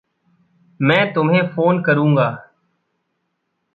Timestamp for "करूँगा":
1.81-2.29